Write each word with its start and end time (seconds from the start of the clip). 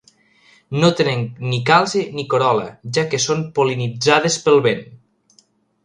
No 0.83 0.87
tenen 1.01 1.21
ni 1.51 1.59
calze 1.67 2.01
ni 2.15 2.27
corol·la, 2.33 2.65
ja 2.99 3.05
que 3.13 3.23
són 3.29 3.45
pol·linitzades 3.61 4.41
pel 4.49 4.63
vent. 4.71 4.87